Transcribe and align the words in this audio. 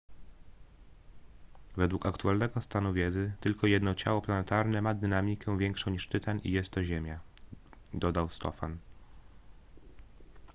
według 1.77 2.05
aktualnego 2.05 2.61
stanu 2.61 2.93
wiedzy 2.93 3.33
tylko 3.39 3.67
jedno 3.67 3.95
ciało 3.95 4.21
planetarne 4.21 4.81
ma 4.81 4.93
dynamikę 4.93 5.57
większą 5.57 5.91
niż 5.91 6.07
tytan 6.07 6.39
i 6.43 6.51
jest 6.51 6.69
to 6.71 6.83
ziemia 6.83 7.19
dodał 7.93 8.29
stofan 8.29 8.77